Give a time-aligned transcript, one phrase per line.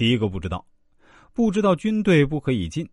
[0.00, 0.64] 第一个不知道，
[1.34, 2.88] 不知道军队不可以进，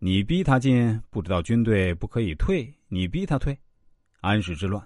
[0.00, 3.56] 你逼他进；不知道军队不可以退，你逼他退。
[4.22, 4.84] 安史之乱，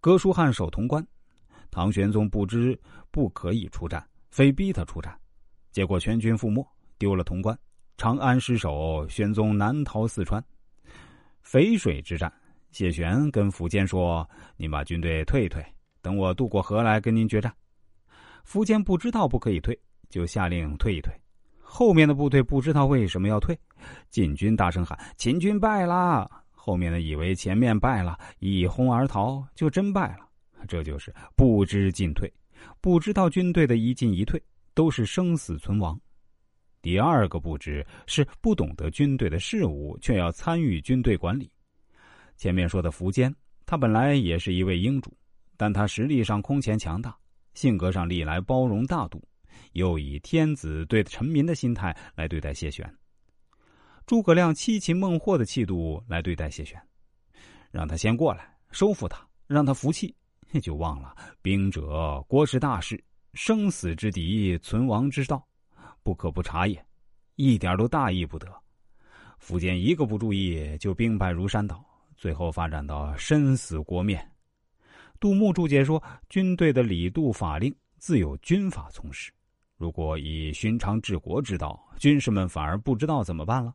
[0.00, 1.06] 哥舒翰守潼关，
[1.70, 2.80] 唐玄宗不知
[3.10, 5.14] 不可以出战，非逼他出战，
[5.70, 7.54] 结果全军覆没，丢了潼关。
[7.98, 10.42] 长安失守，玄宗南逃四川。
[11.44, 12.32] 淝水之战，
[12.70, 14.26] 谢玄跟苻坚说
[14.56, 15.62] ：“您把军队退一退，
[16.00, 17.54] 等我渡过河来跟您决战。”
[18.48, 19.78] 苻坚不知道不可以退，
[20.14, 21.12] 就下令退一退。
[21.58, 23.58] 后面的部队不知道为什么要退，
[24.10, 30.28] 晋军大声喊：“秦军败了！”后面的以为前面败了，一哄而逃，就真败了。
[30.68, 32.32] 这就是不知进退，
[32.80, 34.40] 不知道军队的一进一退
[34.72, 36.00] 都是生死存亡。
[36.80, 41.50] 第二个不知是不懂得军队的事务，却要参与军队管理。
[42.36, 43.34] 前面说的苻坚，
[43.66, 45.12] 他本来也是一位英主，
[45.56, 47.16] 但他实力上空前强大，
[47.54, 49.20] 性格上历来包容大度，
[49.72, 52.88] 又以天子对臣民的心态来对待谢玄。
[54.06, 56.80] 诸葛亮七擒孟获的气度来对待谢玄，
[57.70, 60.14] 让他先过来收服他，让他服气，
[60.62, 65.42] 就忘了兵者国之大事，生死之敌，存亡之道。
[66.02, 66.84] 不可不察也，
[67.36, 68.46] 一点都大意不得。
[69.40, 71.82] 苻坚一个不注意，就兵败如山倒，
[72.14, 74.22] 最后发展到身死国灭。
[75.18, 79.32] 杜牧注解说：“军队的礼度法令自有军法从事，
[79.76, 83.74] 如果以寻常治国之道，军士们反而不知道怎么办了。”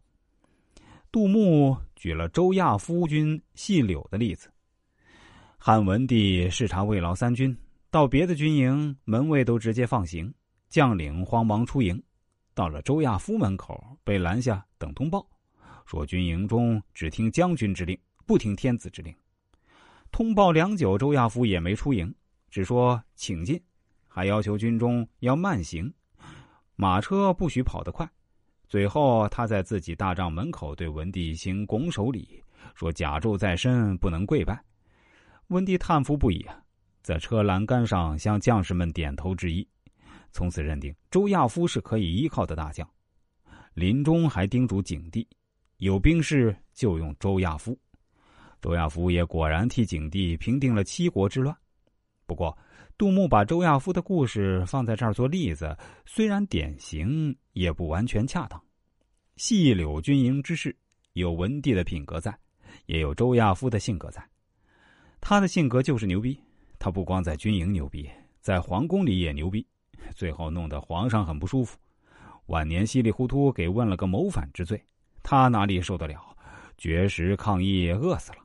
[1.12, 4.52] 杜牧举了周亚夫军细柳的例子：
[5.58, 7.58] 汉文帝视察慰劳三军，
[7.90, 10.32] 到别的军营，门卫都直接放行，
[10.70, 12.02] 将领慌忙出营。
[12.54, 15.28] 到了周亚夫门口，被拦下等通报，
[15.86, 19.14] 说军营中只听将军之令，不听天子之令。
[20.12, 22.14] 通报良久，周亚夫也没出营，
[22.50, 23.60] 只说请进，
[24.10, 25.94] 还要求军中要慢行，
[26.76, 28.10] 马车不许跑得快。
[28.68, 32.44] 最后，他在自己大帐门口对文帝行拱手礼，
[32.76, 34.62] 说甲胄在身，不能跪拜。
[35.48, 36.46] 文帝叹服不已，
[37.02, 39.68] 在车栏杆上向将士们点头致意。
[40.32, 42.88] 从此认定周亚夫是可以依靠的大将，
[43.74, 45.28] 临终还叮嘱景帝：
[45.78, 47.76] 有兵事就用周亚夫。
[48.62, 51.56] 周亚夫也果然替景帝平定了七国之乱。
[52.28, 52.56] 不过，
[53.00, 55.74] 杜牧把周亚夫的故事放在这儿做例子，
[56.06, 58.62] 虽然典型，也不完全恰当。
[59.38, 60.76] 细柳军营之事，
[61.14, 62.38] 有文帝的品格在，
[62.88, 64.22] 也有周亚夫的性格在。
[65.22, 66.38] 他的性格就是牛逼，
[66.78, 68.06] 他不光在军营牛逼，
[68.42, 69.66] 在皇宫里也牛逼。
[70.14, 71.78] 最后弄得皇上很不舒服，
[72.48, 74.84] 晚年稀里糊涂给问了个谋反之罪，
[75.24, 76.36] 他哪里受得了？
[76.78, 78.40] 绝食抗议，饿死了。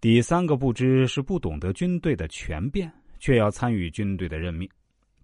[0.00, 4.68] 第三个不知是不懂得军队的权变，却要参与军队的任命，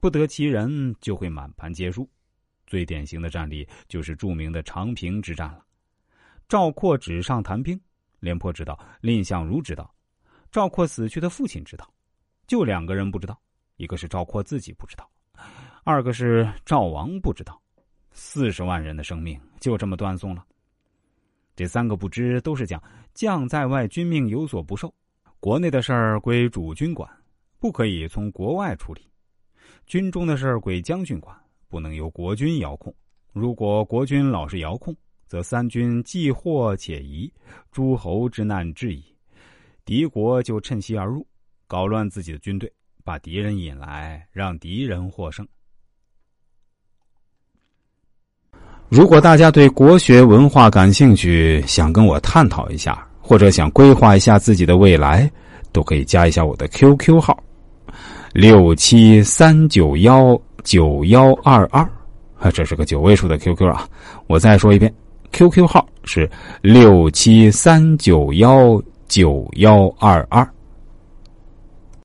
[0.01, 2.09] 不得其人就会满盘皆输。
[2.67, 5.65] 最典型的战例就是著名的长平之战了。
[6.49, 7.79] 赵括纸上谈兵，
[8.21, 9.95] 廉颇知道，蔺相如知道，
[10.51, 11.93] 赵括死去的父亲知道，
[12.47, 13.39] 就两个人不知道。
[13.77, 15.11] 一个是赵括自己不知道，
[15.85, 17.61] 二个是赵王不知道，
[18.13, 20.45] 四十万人的生命就这么断送了。
[21.55, 22.83] 这三个不知都是讲
[23.15, 24.93] 将在外，军命有所不受，
[25.39, 27.09] 国内的事儿归主军管，
[27.59, 29.03] 不可以从国外处理；
[29.87, 31.37] 军中的事儿归将军管，
[31.69, 32.95] 不能由国军遥控。
[33.33, 34.97] 如果国军老是遥控，
[35.27, 37.33] 则三军既祸且疑，
[37.71, 39.05] 诸侯之难至矣。
[39.85, 41.27] 敌国就趁虚而入，
[41.67, 42.73] 搞乱自己的军队。
[43.05, 45.45] 把敌人引来，让敌人获胜。
[48.93, 55.31] 如果大家对国学文化感兴趣，想跟我探讨一下，或者想规划一下自己的未来，
[55.73, 57.35] 都可以加一下我的 QQ 号：
[58.35, 61.81] 六七三九幺九幺二二。
[62.39, 63.89] 啊，这是个九位数的 QQ 啊！
[64.27, 64.93] 我再说一遍
[65.33, 66.31] ，QQ 号是
[66.61, 68.79] 六七三九幺
[69.09, 70.47] 九幺二二。